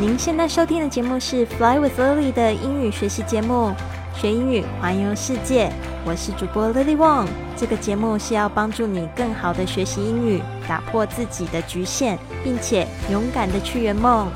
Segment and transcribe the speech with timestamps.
[0.00, 3.74] 您现在收听的节目是《Fly with Lily》的英语学习节目，
[4.14, 5.72] 学英语环游世界。
[6.04, 7.26] 我是主播 Lily Wong。
[7.56, 14.30] 这个节目是要帮助你更好的学习英语，打破自己的局限，并且勇敢的去圆梦。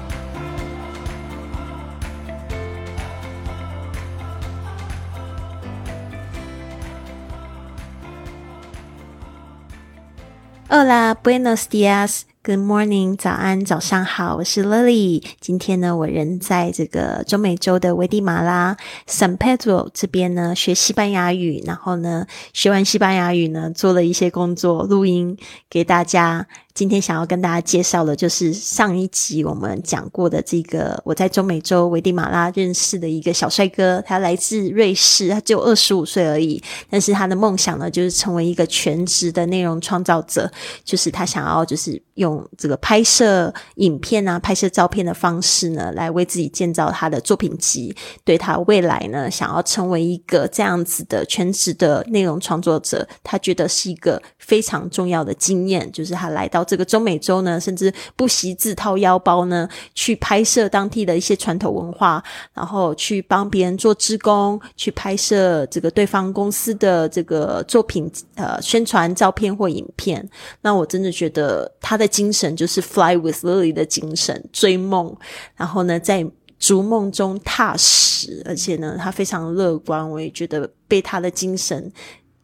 [10.68, 12.22] Hola, buenos días.
[12.44, 15.22] Good morning，早安，早上好，我是 Lily。
[15.40, 18.76] 今天呢，我人在这个中美洲的危地马拉
[19.06, 21.62] San Pedro 这边呢，学西班牙语。
[21.64, 25.38] 然后呢，学完西班牙语呢，做了一些工作，录音
[25.70, 26.48] 给大家。
[26.74, 40.50] 今天想要跟大家介绍的，就是上一集我们讲过的这个我在中美洲危地马拉认识的一个小帅哥，他来自瑞士，他只有二十五岁而已，但是他的梦想呢，就是成为一个全职的内容创造者，
[40.82, 47.94] 就是他想要就是用这个拍摄影片啊、拍摄照片的方式呢，来为自己建造他的作品集。
[48.24, 56.62] 对他未来呢，想要成为一个这样子的全职的内容创作者，他觉得是一个非常重要的经验，就是他来到。
[56.72, 62.22] 这个中美洲呢，甚至不惜自掏腰包呢，去拍摄当地的一些传统文化，
[62.54, 70.26] 然后去帮别人做职工，去拍摄这个对方公司的这个作品，呃，宣传照片或影片。
[70.62, 75.16] 那我真的觉得他的精神就是 Fly with Lily 的精神，追梦，
[75.56, 76.24] 然后呢，在
[76.56, 80.08] 逐梦中踏实，而且呢，他非常乐观。
[80.08, 81.92] 我也觉得被他的精神。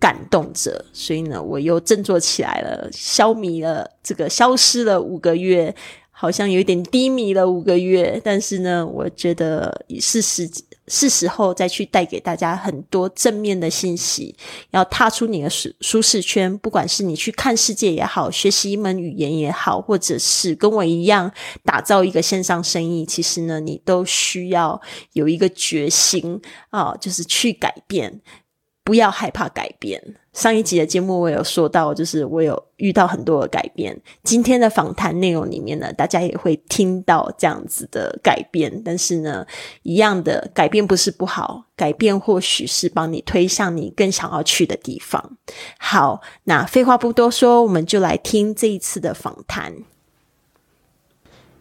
[0.01, 5.75] 感动着，所以呢，我又振作起来了，消弭了这个消失了五个月，
[6.13, 8.21] 好像有点低迷了五个月。
[8.23, 10.49] 但是呢，我觉得是时
[10.89, 14.35] 是时候再去带给大家很多正面的信息，
[14.71, 16.57] 要踏出你的舒舒适圈。
[16.59, 21.33] 不管是你去看世界也好，学习一门语言也好，或者是跟我一样
[21.65, 24.81] 打造一个线上生意，其实呢，你都需要
[25.13, 28.21] 有一个决心啊，就是去改变。
[28.85, 30.03] 不要害怕改变。
[30.39, 34.01] 上一集的节目我有说到，就是我有遇到很多的改变。
[34.23, 38.81] 今天的访谈内容里面呢，大家也会听到这样子的改变。
[38.85, 39.45] 但是呢，
[39.83, 45.37] 一样的改变不是不好，改变或许是帮你推向你更想要去的地方。
[45.77, 49.75] 好，那废话不多说，我们就来听这一次的访谈。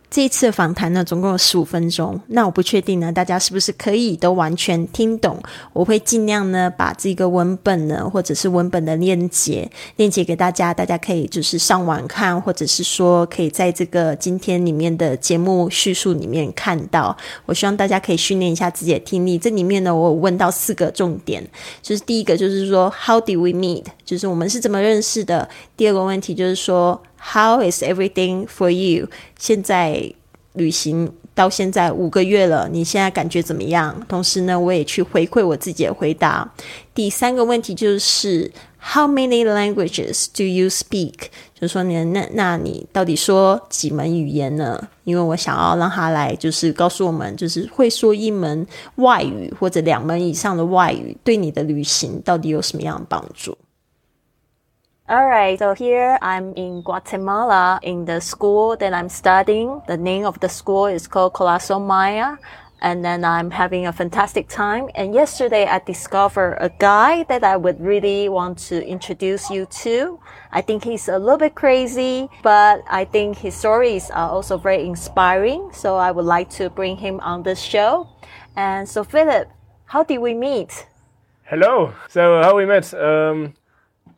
[0.09, 2.19] 这一次的访谈呢，总共有十五分钟。
[2.28, 5.38] 那我不确定呢，大家是不是可以都完全听懂？
[5.73, 17.16] 我会尽量呢，把这个文本呢，或者是文本的链接，链接给大家，大家可以就是上网看，或者是说可以在这个今天里面的节目叙述里面看到。
[17.45, 19.38] 我希望大家可以训练一下自己的听力。
[19.38, 21.45] 这里面呢，我问到四个重点，
[21.81, 23.84] 就是第一个就是说，How did we meet？
[24.06, 25.50] 就是我们是怎么认识的？
[25.75, 27.00] 第二个问题就是说。
[27.19, 29.07] How is everything for you？
[29.38, 30.13] 现在
[30.53, 33.95] 旅行到现在五个月了，你现在感觉怎么样？
[34.07, 36.51] 同时呢，我也去回馈我自己的回答。
[36.95, 41.13] 第三个问题就是，How many languages do you speak？
[41.53, 44.88] 就是说，你那那你到底说几门语言呢？
[45.03, 53.57] 因为我想要让他来，就是告诉我们，就是会说一门外语或者两门以上的外语，对你的旅行到底有什么样的帮助
[55.09, 59.81] ？All right, so here I'm in Guatemala in the school that I'm studying.
[59.88, 62.35] The name of the school is called Corazon Maya.
[62.81, 64.90] And then I'm having a fantastic time.
[64.95, 70.19] And yesterday I discovered a guy that I would really want to introduce you to.
[70.51, 74.85] I think he's a little bit crazy, but I think his stories are also very
[74.85, 75.69] inspiring.
[75.72, 78.09] So I would like to bring him on this show.
[78.57, 79.47] And so Philip,
[79.85, 80.85] how did we meet?
[81.44, 81.94] Hello.
[82.09, 82.94] So how we met?
[82.94, 83.53] Um,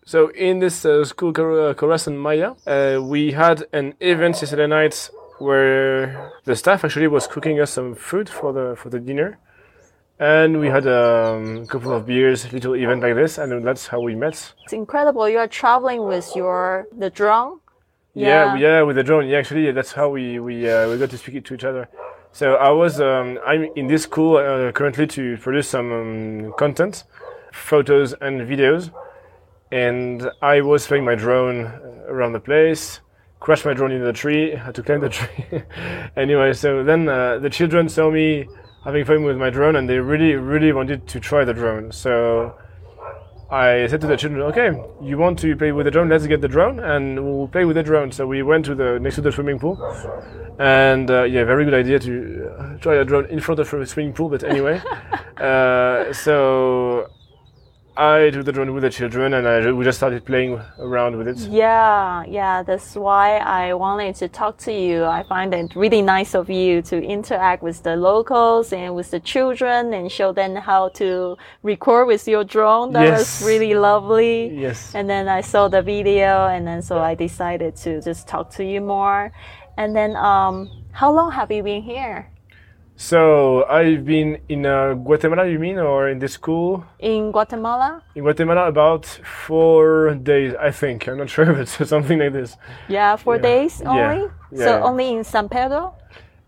[0.09, 6.31] so in this uh, school, Corazon Maya, uh, we had an event yesterday night where
[6.45, 9.37] the staff actually was cooking us some food for the for the dinner,
[10.17, 14.01] and we had um, a couple of beers, little event like this, and that's how
[14.01, 14.51] we met.
[14.63, 15.29] It's incredible.
[15.29, 17.59] You are traveling with your the drone.
[18.15, 19.27] Yeah, yeah, yeah with the drone.
[19.27, 21.87] Yeah, actually, that's how we we uh, we got to speak to each other.
[22.31, 27.03] So I was um, I'm in this school uh, currently to produce some um, content,
[27.53, 28.89] photos and videos
[29.71, 31.65] and I was flying my drone
[32.07, 33.01] around the place,
[33.39, 35.63] crashed my drone into the tree, had to climb the tree.
[36.15, 38.47] anyway, so then uh, the children saw me
[38.83, 41.91] having fun with my drone and they really, really wanted to try the drone.
[41.91, 42.55] So
[43.51, 44.71] I said to the children, okay,
[45.01, 46.09] you want to play with the drone?
[46.09, 48.11] Let's get the drone and we'll play with the drone.
[48.11, 49.77] So we went to the next to the swimming pool,
[50.59, 53.85] and uh, yeah, very good idea to uh, try a drone in front of a
[53.85, 54.29] swimming pool.
[54.29, 54.81] But anyway,
[55.37, 57.09] uh, so
[58.01, 61.27] I took the drone with the children, and I, we just started playing around with
[61.27, 61.37] it.
[61.39, 65.03] Yeah, yeah, that's why I wanted to talk to you.
[65.03, 69.19] I find it really nice of you to interact with the locals and with the
[69.19, 72.93] children and show them how to record with your drone.
[72.93, 73.41] That Yes.
[73.41, 74.47] was really lovely.
[74.47, 74.95] Yes.
[74.95, 78.63] And then I saw the video and then so I decided to just talk to
[78.63, 79.33] you more.
[79.77, 82.29] And then um how long have you been here?
[83.01, 88.03] So I've been in uh, Guatemala, you mean, or in the school In Guatemala?
[88.13, 91.07] in Guatemala about four days, I think.
[91.07, 92.57] I'm not sure, but something like this.
[92.89, 93.41] Yeah, four Yeah.
[93.41, 94.27] days only?
[94.51, 94.83] Yeah, So yeah.
[94.83, 95.95] only in San Pedro?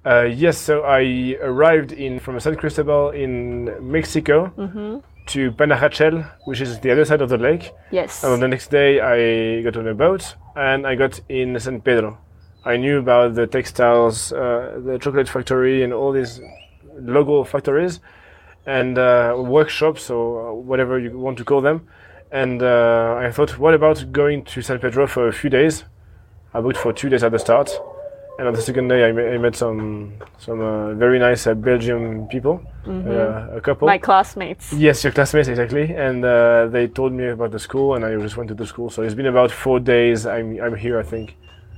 [0.05, 4.51] Uh, yes, so I arrived in from San Cristobal in Mexico
[5.27, 7.71] to Panajachel, which is the other side of the lake.
[7.91, 8.25] Yes.
[8.25, 11.79] And on the next day, I got on a boat and I got in San
[11.79, 12.17] Pedro.
[12.63, 16.39] I knew about the textiles, uh, the chocolate factory, and all these
[16.99, 17.99] local factories
[18.67, 21.87] and uh, workshops, or whatever you want to call them.
[22.31, 25.85] And uh, I thought, what about going to San Pedro for a few days?
[26.53, 27.71] I booked for two days at the start,
[28.37, 31.53] and on the second day, I, met- I met some some uh, very nice uh,
[31.55, 33.87] Belgian people, uh, a couple.
[33.87, 34.71] My classmates.
[34.73, 38.37] Yes, your classmates exactly, and uh, they told me about the school, and I just
[38.37, 38.89] went to the school.
[38.89, 40.25] So it's been about four days.
[40.25, 41.35] I'm I'm here, I think.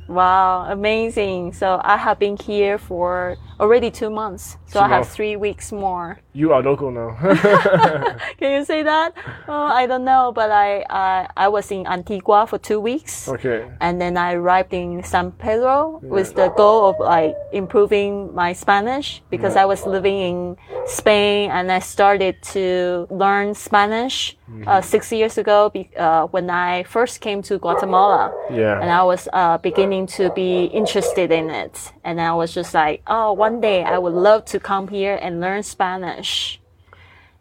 [0.08, 1.54] Wow, amazing.
[1.54, 4.58] So I have been here for already two months.
[4.68, 6.20] So I have three weeks more.
[6.34, 7.16] You are local now.
[8.40, 9.14] Can you say that?
[9.48, 13.28] Oh, I don't know, but I, I, I was in Antigua for two weeks.
[13.30, 13.70] okay.
[13.80, 19.22] And then I arrived in San Pedro with the goal of like improving my Spanish
[19.30, 20.58] because I was living in
[20.88, 24.36] Spain and I started to learn Spanish
[24.68, 28.32] uh, six years ago uh, when I first came to Guatemala.
[28.52, 28.80] Yeah.
[28.82, 31.92] and I was uh, beginning to be interested in it.
[32.04, 35.40] And I was just like, oh, one day I would love to come here and
[35.42, 36.23] learn Spanish.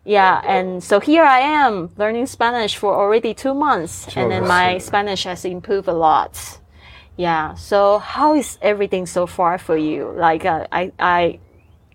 [0.05, 4.79] Yeah, and so here I am learning Spanish for already two months, and then my.
[4.79, 6.58] Spanish has improved a lot.
[7.17, 10.12] Yeah, so how is everything so far for you?
[10.17, 11.38] Like, uh, I, I,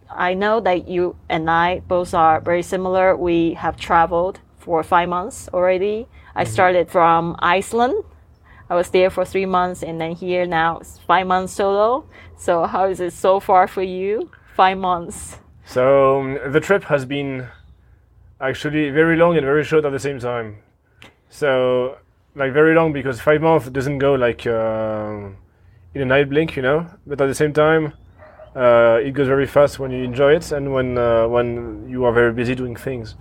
[0.09, 3.15] I know that you and I both are very similar.
[3.15, 6.07] We have traveled for five months already.
[6.35, 8.03] I started from Iceland.
[8.69, 12.05] I was there for three months and then here now it's five months solo.
[12.37, 14.29] So how is it so far for you?
[14.55, 15.39] Five months.
[15.67, 17.45] So um, the trip has been
[18.39, 20.59] actually very long and very short at the same time.
[21.29, 21.97] So
[22.35, 25.27] like very long because five months doesn't go like uh,
[25.93, 26.87] in a night blink, you know.
[27.05, 27.91] But at the same time,
[28.55, 32.13] uh, it goes very fast when you enjoy it and when uh, when you are
[32.13, 33.15] very busy doing things.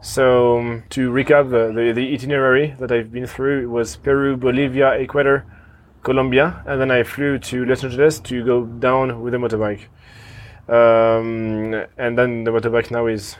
[0.00, 4.36] So um, to recap the, the, the itinerary that I've been through, it was Peru,
[4.36, 5.44] Bolivia, Ecuador,
[6.04, 9.88] Colombia, and then I flew to Los Angeles to go down with a motorbike.
[10.70, 13.36] Um, and then the motorbike now is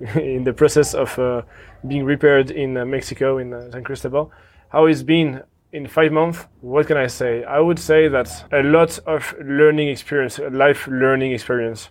[0.16, 1.42] in the process of uh,
[1.86, 4.32] being repaired in uh, Mexico, in uh, San Cristobal.
[4.70, 6.46] How it's been in five months?
[6.60, 7.44] What can I say?
[7.44, 11.90] I would say that a lot of learning experience, life learning experience.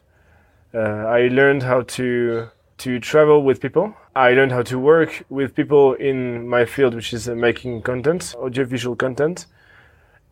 [0.74, 2.50] Uh, I learned how to
[2.80, 3.96] to travel with people.
[4.16, 8.36] I learned how to work with people in my field, which is uh, making content,
[8.38, 9.48] audiovisual content.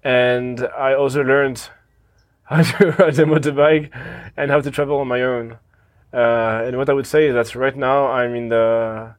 [0.03, 1.69] And I also learned
[2.49, 3.89] how to ride a motorbike
[4.37, 5.57] and how to travel on my own.
[6.13, 9.15] Uh, and what I would say is that right now I'm in the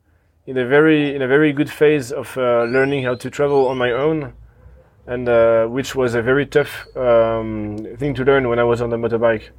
[0.46, 3.78] in a very in a very good phase of uh, learning how to travel on
[3.78, 4.32] my own,
[5.08, 8.90] and uh, which was a very tough um, thing to learn when I was on
[8.90, 9.50] the motorbike.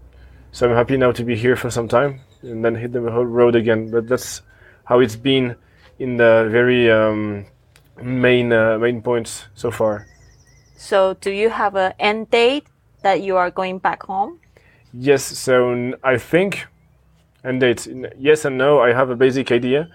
[0.54, 3.56] So I'm happy now to be here for some time and then hit the road
[3.58, 3.92] again.
[3.92, 4.44] But that's
[4.86, 5.58] how it's been
[6.00, 7.46] in the very um,
[8.02, 10.08] main uh, main points so far.
[10.78, 12.66] So do you have an end date
[13.02, 14.40] that you are going back home?
[14.94, 16.66] Yes, so I think,
[17.44, 17.88] and it's
[18.18, 18.80] yes and no.
[18.80, 19.90] I have a basic idea.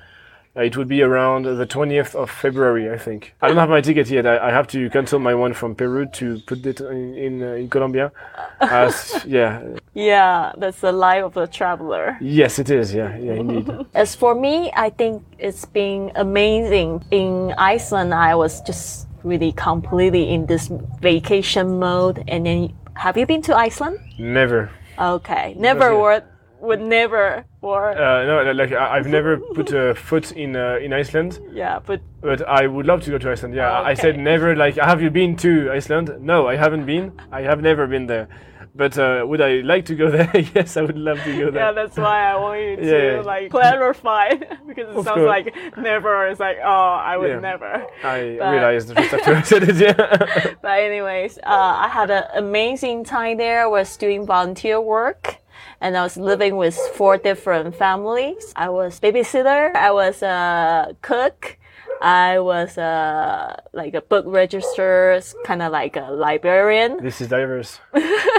[0.54, 3.35] Uh, it would be around the 20th of February, I think.
[3.40, 4.26] I don't have my ticket yet.
[4.26, 7.47] I, I have to cancel my one from Peru to put it in in, uh,
[7.54, 8.12] in Colombia.
[8.61, 9.62] As yeah,
[9.94, 12.18] Yeah, that's the life of a traveler.
[12.21, 12.92] yes, it is.
[12.92, 13.66] Yeah, yeah, indeed.
[13.94, 17.02] As for me, I think it's been amazing.
[17.11, 20.68] In Iceland, I was just really completely in this
[21.00, 22.25] vacation mode.
[22.28, 23.99] And then, have you been to Iceland?
[24.18, 24.70] Never.
[24.99, 26.00] Okay, never Okay.
[26.00, 26.25] would
[26.61, 30.92] would never or Uh, no, like I, I've never put a foot in uh, in
[30.92, 33.54] Iceland, yeah, but but I would love to go to Iceland.
[33.54, 34.54] Yeah, I said never.
[34.54, 36.11] Like, have you been to Iceland?
[36.20, 37.12] No, I haven't been.
[37.32, 38.28] I have never been there.
[38.74, 40.30] But uh, would I like to go there?
[40.54, 41.62] yes, I would love to go there.
[41.66, 44.34] yeah, that's why I want you to Yeah, like clarify
[44.66, 45.28] because it Of sounds course.
[45.28, 46.26] like never.
[46.28, 47.40] It's like oh, I would Yeah.
[47.40, 47.84] never.
[48.02, 49.76] I But- realized just after I said it.
[49.76, 50.54] Yeah.
[50.62, 53.62] But anyways, uh, I had an amazing time there.
[53.64, 55.36] I was doing volunteer work.
[55.84, 58.52] and I was living with four different families.
[58.56, 59.74] I was babysitter.
[59.74, 61.58] I was a cook.
[62.02, 67.00] I was uh, like a book register, kind of like a librarian.
[67.00, 67.78] This is diverse.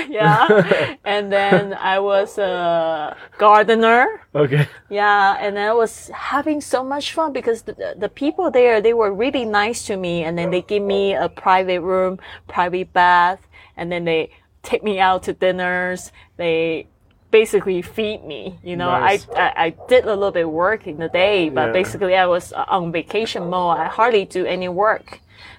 [0.10, 0.98] yeah.
[1.06, 4.20] and then I was a gardener.
[4.36, 4.68] Okay.
[4.90, 5.38] Yeah.
[5.40, 9.14] And then I was having so much fun because the, the people there, they were
[9.14, 10.26] really nice to me.
[10.26, 13.48] And then they give me a private room, private bath.
[13.78, 16.12] And then they take me out to dinners.
[16.36, 16.88] They
[17.40, 18.42] basically feed me.
[18.70, 19.28] You know, Nice.
[19.36, 21.80] I, I I did a little bit work in the day, but Yeah.
[21.82, 22.46] basically I was
[22.78, 23.78] on vacation mode.
[23.86, 25.08] I hardly do any work.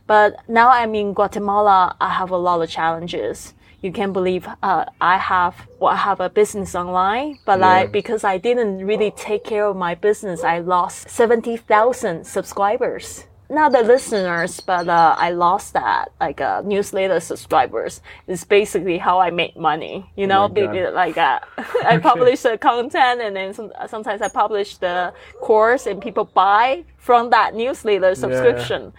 [0.06, 1.78] But now I'm in Guatemala.
[2.08, 3.36] I have a lot of challenges.
[3.84, 7.66] You can't believe uh, I have well, I have a business online, but Yeah.
[7.68, 13.26] like because I didn't really take care of my business, I lost seventy thousand subscribers.
[13.50, 18.00] Not the listeners, but uh, I lost that like uh, newsletter subscribers.
[18.26, 20.10] It's basically how I make money.
[20.16, 21.40] You know, Oh like uh,
[21.84, 26.84] I publish the content, and then some, sometimes I publish the course, and people buy
[26.96, 28.92] from that newsletter subscription.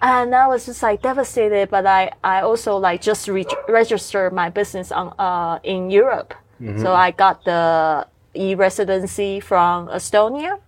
[0.00, 4.48] And I was just like devastated, but I, I also like just re- registered my
[4.50, 6.34] business on uh, in Europe.
[6.80, 10.58] So I got the e-residency from Estonia.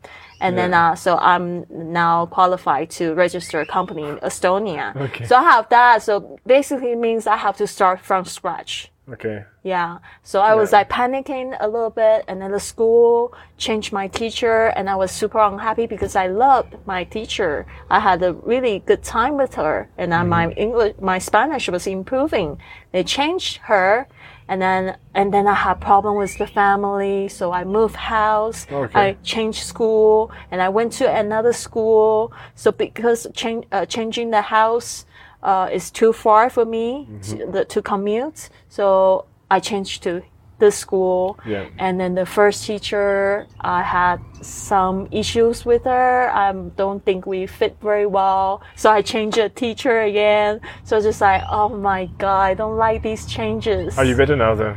[0.40, 0.90] And then, Yeah.
[0.90, 4.94] uh, so I'm now qualified to register a company in Estonia.
[4.96, 5.24] Okay.
[5.24, 6.02] So I have that.
[6.02, 8.90] So basically it means I have to start from scratch.
[9.12, 9.44] Okay.
[9.62, 9.98] Yeah.
[10.22, 14.68] So I was like panicking a little bit and then the school changed my teacher
[14.76, 17.66] and I was super unhappy because I loved my teacher.
[17.90, 20.58] I had a really good time with her and then my Mm-hmm.
[20.58, 22.58] English, my Spanish was improving.
[22.92, 24.06] They changed her
[24.48, 27.28] and then, and then I had problem with the family.
[27.28, 28.66] So I moved house.
[28.70, 28.98] Okay.
[28.98, 32.32] I changed school and I went to another school.
[32.54, 35.06] So because change, uh, changing the house,
[35.42, 38.48] uh, is too far for me to, the, to commute.
[38.68, 40.22] So I changed to
[40.58, 41.38] this school.
[41.46, 41.68] Yeah.
[41.78, 46.30] And then the first teacher, I had some issues with her.
[46.30, 48.62] I don't think we fit very well.
[48.76, 50.60] So I changed a teacher again.
[50.84, 53.98] So just like, oh my God, I don't like these changes.
[53.98, 54.76] Are you better now though?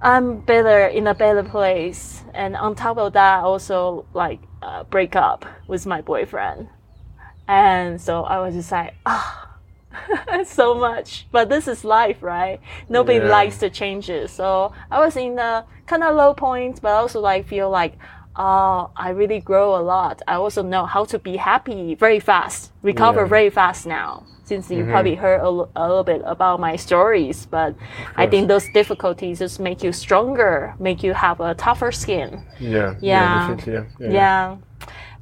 [0.00, 2.22] I'm better in a better place.
[2.34, 6.68] And on top of that, I also like uh, break up with my boyfriend.
[7.48, 9.51] And so I was just like, ah,
[10.44, 11.26] so much.
[11.32, 12.60] But this is life, right?
[12.88, 13.28] Nobody Yeah.
[13.30, 14.30] likes the changes.
[14.30, 17.94] So I was in a kind of low point, but I also like feel like,
[18.36, 20.22] oh, I really grow a lot.
[20.26, 23.26] I also know how to be happy very fast, recover Yeah.
[23.28, 24.24] very fast now.
[24.44, 27.74] Since you probably heard a, l- a little bit about my stories, but
[28.16, 32.42] I think those difficulties just make you stronger, make you have a tougher skin.
[32.58, 32.94] Yeah.
[33.00, 33.56] Yeah.
[33.66, 33.84] Yeah.
[34.00, 34.10] Yeah.
[34.10, 34.56] Yeah.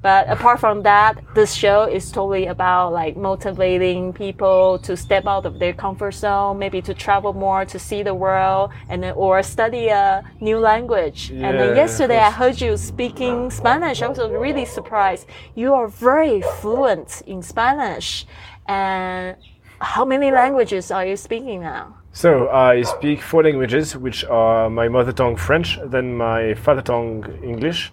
[0.03, 5.45] But apart from that, this show is totally about like motivating people to step out
[5.45, 9.43] of their comfort zone, maybe to travel more, to see the world, and then, or
[9.43, 11.31] study a new language.
[11.31, 14.01] and then yesterday I heard you speaking Spanish.
[14.01, 15.27] I was really surprised.
[15.55, 18.27] You are very fluent in Spanish.
[18.67, 19.37] And
[19.81, 21.97] how many languages are you speaking now?
[22.13, 27.25] So I speak four languages, which are my mother tongue French, then my father tongue
[27.43, 27.93] English.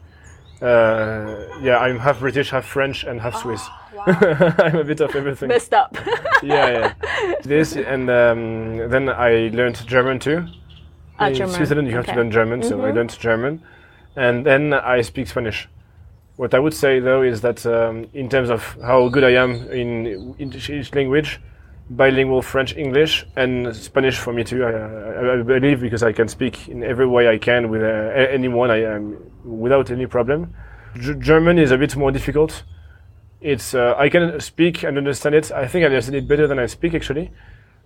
[0.62, 3.68] Uh, yeah, I'm half British, half French, and half Swiss.
[4.08, 5.50] I'm a bit of everything.
[5.50, 5.96] Messed up.
[6.44, 7.34] yeah, yeah.
[7.44, 10.48] This and um, then I learned German too.
[11.20, 11.56] Ah, in German.
[11.56, 13.62] Switzerland, you have to learn German, so I learned German,
[14.16, 15.68] and then I speak Spanish.
[16.38, 19.70] What I would say though is that um, in terms of how good I am
[19.72, 21.40] in, in each language,
[21.90, 24.64] bilingual French, English, and Spanish for me too.
[24.64, 27.86] I, I, I believe because I can speak in every way I can with uh,
[27.86, 30.54] anyone I am without any problem.
[31.00, 32.64] G- German is a bit more difficult.
[33.40, 35.52] It's uh, I can speak and understand it.
[35.52, 37.32] I think I understand it better than I speak actually,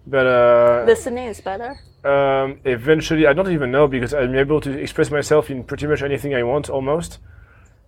[0.08, 1.75] but uh, Listening is better.
[2.05, 6.01] um, eventually, I don't even know because I'm able to express myself in pretty much
[6.01, 7.20] anything I want almost,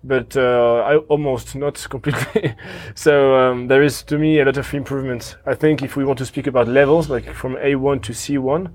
[0.03, 2.55] but uh, I almost not completely.
[2.95, 5.37] so um, there is to me a lot of improvement.
[5.45, 8.71] I think if we want to speak about levels, like from A1 to C1,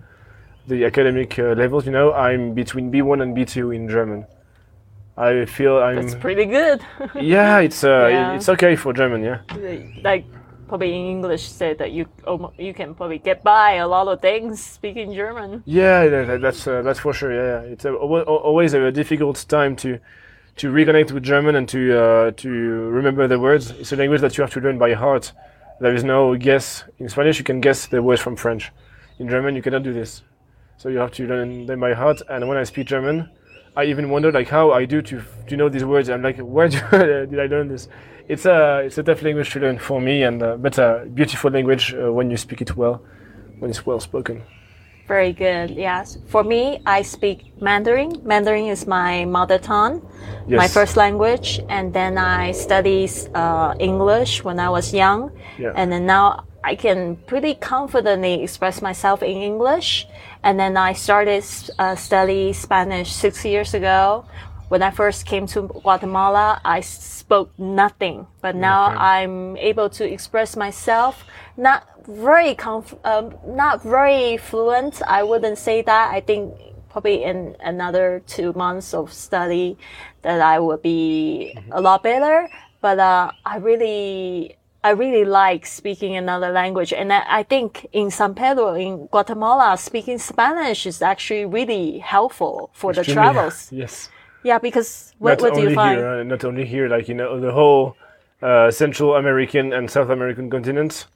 [0.67, 4.27] the academic uh, levels, you know, I'm between B1 and B2 in German.
[5.17, 5.97] I feel I'm.
[5.97, 6.81] That's pretty good.
[7.15, 8.35] yeah, it's uh, Yeah.
[8.37, 9.23] it's okay for German.
[9.25, 9.41] Yeah.
[10.05, 10.25] like
[10.69, 12.07] probably in English said that you
[12.59, 15.63] you can probably get by a lot of things speaking German.
[15.67, 17.33] Yeah, that- that- that's uh, that's for sure.
[17.35, 17.73] Yeah, yeah.
[17.73, 19.99] it's a, always a difficult time to
[20.59, 23.71] to reconnect with German and to uh, to remember the words.
[23.71, 25.33] It's a language that you have to learn by heart.
[25.81, 26.85] There is no guess.
[26.99, 28.73] In Spanish, you can guess the words from French.
[29.21, 30.23] In German, you cannot do this.
[30.77, 32.23] So you have to learn them by heart.
[32.29, 33.31] And when I speak German,
[33.77, 36.11] I even wonder like how I do to to know these words.
[36.11, 36.69] I'm like, where
[37.29, 37.88] did I learn this?
[38.27, 41.53] It's a it's a tough language to learn for me, and uh, but a beautiful
[41.53, 43.00] language uh, when you speak it well,
[43.61, 44.43] when it's well spoken.
[45.09, 45.71] Very good.
[45.71, 46.19] Yes.
[46.27, 48.21] For me, I speak Mandarin.
[48.25, 50.07] Mandarin is my mother tongue,
[50.47, 55.73] my first language, and then I studied uh, English when I was young, Yeah.
[55.75, 60.07] and then now I can pretty confidently express myself in English.
[60.43, 61.43] And then I started
[61.79, 64.25] uh, study Spanish six years ago.
[64.69, 70.57] When I first came to Guatemala, I spoke nothing, but now I'm able to express
[70.57, 71.25] myself.
[71.57, 75.01] Not very conf- um, not very fluent.
[75.07, 76.11] I wouldn't say that.
[76.13, 76.55] I think
[76.91, 79.79] probably in another two months of study
[80.23, 82.49] that I will be a lot better.
[82.81, 88.11] But uh, I really, I really like speaking another language, and I, I think in
[88.11, 93.73] San Pedro, in Guatemala, speaking Spanish is actually really helpful for the travels.
[93.73, 94.11] Yes.
[94.42, 95.99] Yeah, because what, not what do only you find?
[95.99, 97.97] here, uh, not only here, like you know, the whole
[98.42, 101.07] uh, Central American and South American continents.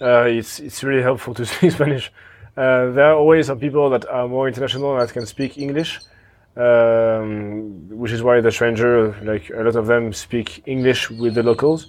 [0.00, 2.12] Uh, it's it's really helpful to speak Spanish.
[2.56, 6.00] Uh, there are always some people that are more international that can speak English,
[6.56, 11.42] um, which is why the stranger, like a lot of them, speak English with the
[11.42, 11.86] locals,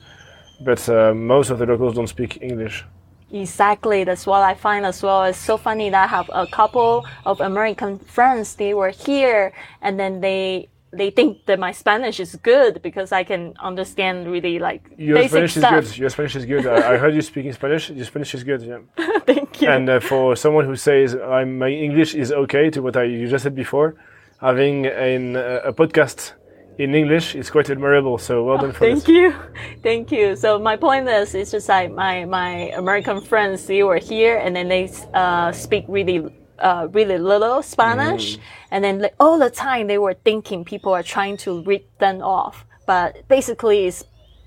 [0.62, 2.86] but uh, most of the locals don't speak English.
[3.34, 5.24] Exactly, that's what I find as well.
[5.24, 8.56] It's so funny that I have a couple of American friends.
[8.56, 13.24] They were here, and then they they think that my Spanish is good because I
[13.24, 15.84] can understand really like Your basic Spanish stuff.
[15.84, 15.98] is good.
[16.00, 16.68] Your Spanish is good.
[16.68, 17.90] I, I heard you speaking Spanish.
[17.90, 18.62] Your Spanish is good.
[18.62, 18.80] Yeah.
[19.26, 19.70] Thank you.
[19.70, 23.28] And uh, for someone who says I'm, my English is okay to what I you
[23.28, 23.96] just said before,
[24.42, 26.34] having an, uh, a podcast
[26.78, 28.18] in English is quite admirable.
[28.18, 29.08] So well done for Thank this.
[29.08, 29.36] you,
[29.84, 30.36] thank you.
[30.36, 33.66] So my point is, it's just like my my American friends.
[33.66, 36.34] They were here, and then they uh, speak really.
[36.62, 38.38] Uh, really little Spanish,
[38.70, 42.22] and then like, all the time they were thinking people are trying to read them
[42.22, 44.04] off, but basically it's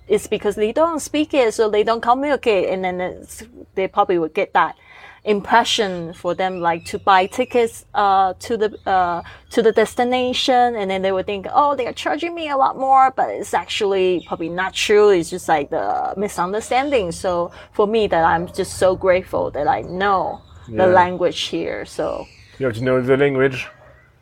[0.07, 3.43] it's because they don't speak it, so they don't communicate, and then it's,
[3.75, 4.77] they probably would get that
[5.25, 10.87] impression for them, like to buy tickets uh, to the uh, to the destination, and
[10.91, 14.23] then they would think, oh, they are charging me a lot more, but it's actually
[14.29, 15.11] probably not true.
[15.11, 17.13] It's just like the misunderstanding.
[17.13, 21.01] So for me, that I'm just so grateful that I know the Yeah.
[21.03, 21.85] language here.
[21.85, 22.27] So
[22.59, 23.69] You have to know the language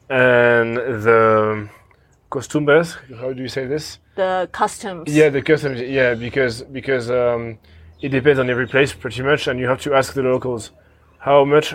[0.08, 1.68] and the
[2.30, 2.96] costumbres.
[3.20, 3.98] How do you say this?
[4.14, 5.14] the customs.
[5.14, 5.80] Yeah, the customs.
[5.80, 7.58] Yeah, because because um,
[8.02, 10.70] it depends on every place pretty much, and you have to ask the locals.
[11.18, 11.70] How much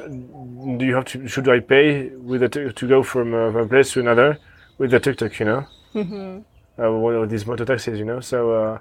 [0.78, 1.28] do you have to?
[1.28, 4.38] Should I pay with the tuk- to go from uh, one place to another
[4.78, 5.40] with the tuk tuk?
[5.40, 5.66] You know,
[5.96, 6.84] mm-hmm.
[6.84, 7.98] uh, one of these motor taxis.
[7.98, 8.78] You know, so uh,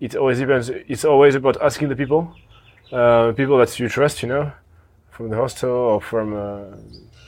[0.00, 0.68] it always depends.
[0.68, 2.34] It's always about asking the people,
[2.92, 4.22] uh, people that you trust.
[4.22, 4.52] You know,
[5.12, 6.76] from the hostel or from uh,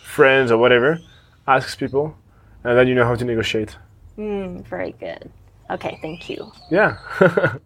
[0.03, 0.99] friends or whatever.
[1.47, 2.16] Asks people,
[2.64, 3.77] and then you know how to negotiate.
[4.18, 5.31] Mm, very good.
[5.70, 6.51] Okay, thank you.
[6.70, 6.99] Yeah.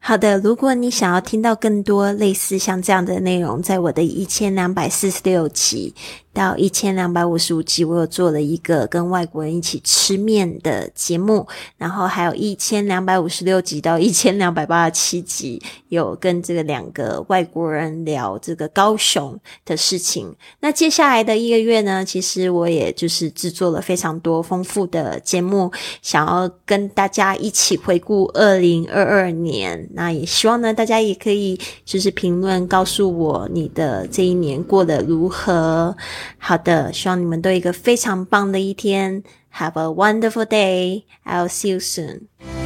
[0.00, 5.92] 好的，如果你想要听到更多类似像这样的内容，在我的一千两百四十六集
[6.32, 20.34] 到一千两百五十五集，我有做了一个跟外国人一起吃面的节目，然后还有一千两百五十六集到一千两百八十七集，有跟这个两个外国人聊这个高雄的事情。
[20.60, 29.87] 那接下来的一个月呢，其实我也就是制作了非常多丰富的节目，想要跟大家一起回顾二零二二年。
[29.94, 35.96] 那也希望呢，大家也可以就是评论告诉我你的这一年过得如何。
[36.38, 39.22] 好的，希望你们都有一个非常棒的一天。
[39.54, 41.04] Have a wonderful day.
[41.24, 42.57] I'll see you soon.